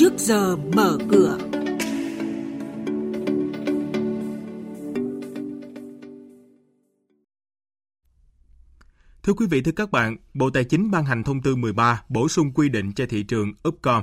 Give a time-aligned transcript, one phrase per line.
[0.00, 1.38] trước giờ mở cửa.
[9.22, 12.28] Thưa quý vị, thưa các bạn, Bộ Tài chính ban hành thông tư 13 bổ
[12.28, 14.02] sung quy định cho thị trường Upconf.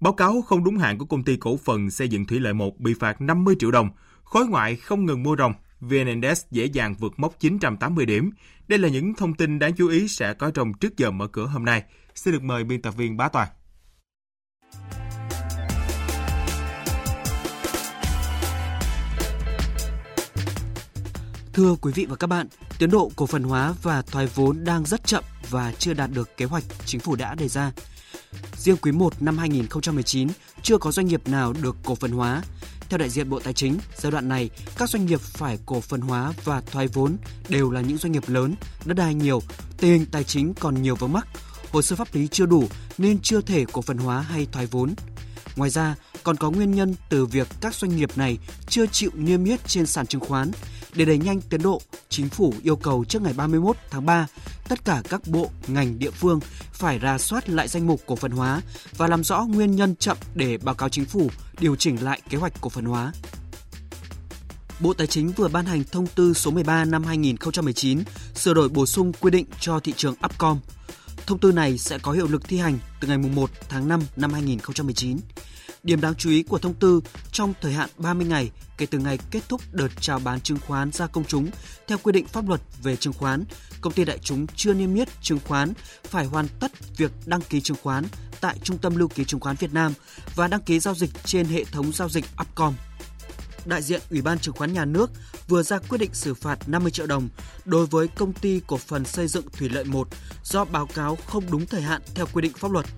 [0.00, 2.78] Báo cáo không đúng hạn của công ty cổ phần xây dựng Thủy lợi 1
[2.78, 3.90] bị phạt 50 triệu đồng.
[4.24, 5.52] Khối ngoại không ngừng mua rồng.
[5.80, 8.30] VN Index dễ dàng vượt mốc 980 điểm.
[8.68, 11.46] Đây là những thông tin đáng chú ý sẽ có trong trước giờ mở cửa
[11.46, 11.82] hôm nay.
[12.14, 13.48] Xin được mời biên tập viên Bá Toàn.
[21.52, 22.46] Thưa quý vị và các bạn,
[22.78, 26.36] tiến độ cổ phần hóa và thoái vốn đang rất chậm và chưa đạt được
[26.36, 27.72] kế hoạch chính phủ đã đề ra.
[28.56, 30.28] Riêng quý 1 năm 2019
[30.62, 32.42] chưa có doanh nghiệp nào được cổ phần hóa.
[32.88, 36.00] Theo đại diện Bộ Tài chính, giai đoạn này các doanh nghiệp phải cổ phần
[36.00, 37.16] hóa và thoái vốn
[37.48, 39.42] đều là những doanh nghiệp lớn, đất đai nhiều,
[39.76, 41.28] tình hình tài chính còn nhiều vướng mắc,
[41.72, 42.64] hồ sơ pháp lý chưa đủ
[42.98, 44.94] nên chưa thể cổ phần hóa hay thoái vốn.
[45.56, 49.44] Ngoài ra, còn có nguyên nhân từ việc các doanh nghiệp này chưa chịu niêm
[49.44, 50.50] yết trên sàn chứng khoán.
[50.94, 54.26] Để đẩy nhanh tiến độ, chính phủ yêu cầu trước ngày 31 tháng 3,
[54.68, 56.40] tất cả các bộ, ngành địa phương
[56.72, 58.60] phải ra soát lại danh mục cổ phần hóa
[58.96, 62.38] và làm rõ nguyên nhân chậm để báo cáo chính phủ điều chỉnh lại kế
[62.38, 63.12] hoạch cổ phần hóa.
[64.80, 68.02] Bộ Tài chính vừa ban hành thông tư số 13 năm 2019
[68.34, 70.58] sửa đổi bổ sung quy định cho thị trường Upcom.
[71.26, 74.32] Thông tư này sẽ có hiệu lực thi hành từ ngày 1 tháng 5 năm
[74.32, 75.18] 2019.
[75.82, 77.00] Điểm đáng chú ý của thông tư
[77.32, 80.92] trong thời hạn 30 ngày kể từ ngày kết thúc đợt chào bán chứng khoán
[80.92, 81.50] ra công chúng
[81.88, 83.44] theo quy định pháp luật về chứng khoán,
[83.80, 85.72] công ty đại chúng chưa niêm yết chứng khoán
[86.04, 88.04] phải hoàn tất việc đăng ký chứng khoán
[88.40, 89.92] tại Trung tâm Lưu ký chứng khoán Việt Nam
[90.34, 92.74] và đăng ký giao dịch trên hệ thống giao dịch Upcom.
[93.66, 95.10] Đại diện Ủy ban Chứng khoán Nhà nước
[95.48, 97.28] vừa ra quyết định xử phạt 50 triệu đồng
[97.64, 100.08] đối với công ty cổ phần xây dựng Thủy lợi 1
[100.44, 102.86] do báo cáo không đúng thời hạn theo quy định pháp luật–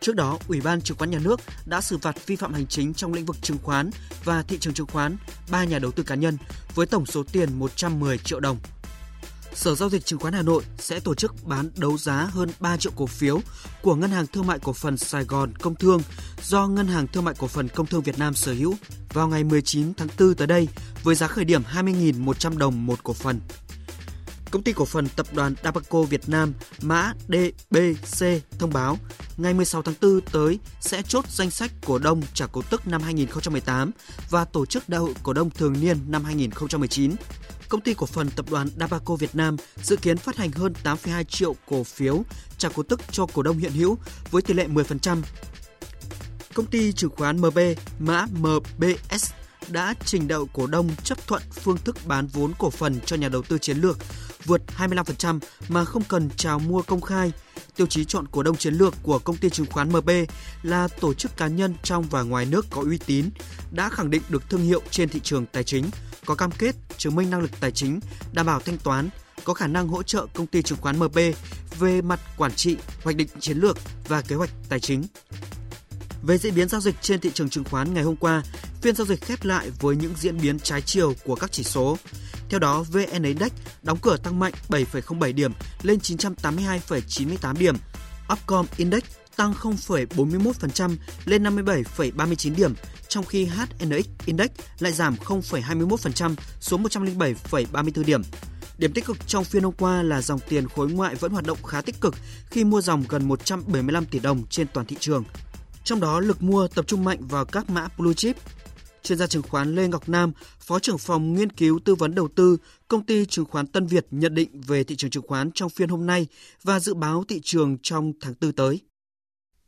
[0.00, 2.94] Trước đó, Ủy ban Chứng khoán Nhà nước đã xử phạt vi phạm hành chính
[2.94, 3.90] trong lĩnh vực chứng khoán
[4.24, 5.16] và thị trường chứng khoán
[5.50, 6.36] ba nhà đầu tư cá nhân
[6.74, 8.58] với tổng số tiền 110 triệu đồng.
[9.54, 12.76] Sở Giao dịch Chứng khoán Hà Nội sẽ tổ chức bán đấu giá hơn 3
[12.76, 13.40] triệu cổ phiếu
[13.82, 16.02] của Ngân hàng Thương mại Cổ phần Sài Gòn Công Thương
[16.42, 18.74] do Ngân hàng Thương mại Cổ phần Công Thương Việt Nam sở hữu
[19.12, 20.68] vào ngày 19 tháng 4 tới đây
[21.02, 23.40] với giá khởi điểm 20.100 đồng một cổ phần.
[24.50, 28.26] Công ty cổ phần tập đoàn Dabaco Việt Nam mã DBC
[28.58, 28.98] thông báo
[29.36, 33.02] ngày 16 tháng 4 tới sẽ chốt danh sách cổ đông trả cổ tức năm
[33.02, 33.90] 2018
[34.30, 37.12] và tổ chức đại hội cổ đông thường niên năm 2019.
[37.68, 41.22] Công ty cổ phần tập đoàn Dabaco Việt Nam dự kiến phát hành hơn 8,2
[41.24, 42.22] triệu cổ phiếu
[42.58, 43.98] trả cổ tức cho cổ đông hiện hữu
[44.30, 45.22] với tỷ lệ 10%.
[46.54, 47.58] Công ty chứng khoán MB
[47.98, 49.32] mã MBS
[49.68, 53.28] đã trình đậu cổ đông chấp thuận phương thức bán vốn cổ phần cho nhà
[53.28, 53.98] đầu tư chiến lược
[54.44, 57.32] vượt 25% mà không cần chào mua công khai.
[57.76, 60.10] Tiêu chí chọn cổ đông chiến lược của công ty chứng khoán MB
[60.62, 63.30] là tổ chức cá nhân trong và ngoài nước có uy tín,
[63.70, 65.84] đã khẳng định được thương hiệu trên thị trường tài chính,
[66.26, 68.00] có cam kết chứng minh năng lực tài chính,
[68.32, 69.08] đảm bảo thanh toán,
[69.44, 71.18] có khả năng hỗ trợ công ty chứng khoán MB
[71.78, 73.78] về mặt quản trị, hoạch định chiến lược
[74.08, 75.04] và kế hoạch tài chính.
[76.26, 78.42] Về diễn biến giao dịch trên thị trường chứng khoán ngày hôm qua,
[78.82, 81.98] phiên giao dịch khép lại với những diễn biến trái chiều của các chỉ số.
[82.48, 87.76] Theo đó, VN Index đóng cửa tăng mạnh 7,07 điểm lên 982,98 điểm.
[88.32, 89.02] Upcom Index
[89.36, 92.74] tăng 0,41% lên 57,39 điểm,
[93.08, 98.22] trong khi HNX Index lại giảm 0,21% xuống 107,34 điểm.
[98.78, 101.62] Điểm tích cực trong phiên hôm qua là dòng tiền khối ngoại vẫn hoạt động
[101.62, 102.14] khá tích cực
[102.50, 105.24] khi mua dòng gần 175 tỷ đồng trên toàn thị trường.
[105.86, 108.36] Trong đó, lực mua tập trung mạnh vào các mã blue chip
[109.02, 110.32] Chuyên gia chứng khoán Lê Ngọc Nam,
[110.68, 112.56] Phó trưởng phòng nghiên cứu tư vấn đầu tư,
[112.88, 115.88] công ty chứng khoán Tân Việt nhận định về thị trường chứng khoán trong phiên
[115.88, 116.26] hôm nay
[116.64, 118.80] và dự báo thị trường trong tháng tư tới.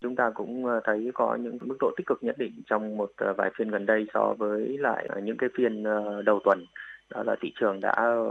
[0.03, 3.13] Chúng ta cũng ờ, thấy có những mức độ tích cực nhất định trong một
[3.17, 5.85] ờ, vài phiên gần đây so với lại ờ, những cái phiên
[6.25, 6.65] đầu tuần
[7.15, 8.25] đó là thị trường đã ờ,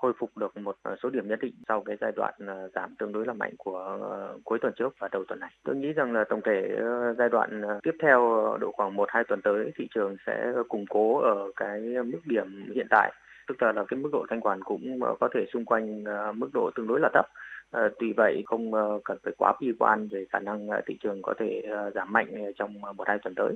[0.00, 3.12] khôi phục được một số điểm nhất định sau cái giai đoạn ờ, giảm tương
[3.12, 5.50] đối là mạnh của ờ, cuối tuần trước và đầu tuần này.
[5.64, 6.76] Tôi nghĩ rằng là tổng thể
[7.18, 8.18] giai đoạn tiếp theo
[8.60, 12.72] độ khoảng 1 2 tuần tới thị trường sẽ củng cố ở cái mức điểm
[12.74, 13.12] hiện tại,
[13.48, 16.04] tức là là cái mức độ thanh khoản cũng có thể xung quanh
[16.34, 17.26] mức độ tương đối là thấp.
[17.72, 18.72] Tùy tuy vậy không
[19.04, 21.62] cần phải quá bi quan về khả năng thị trường có thể
[21.94, 23.54] giảm mạnh trong một hai tuần tới.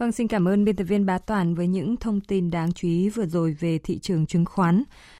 [0.00, 2.88] Vâng, xin cảm ơn biên tập viên Bá Toàn với những thông tin đáng chú
[2.88, 4.82] ý vừa rồi về thị trường chứng khoán.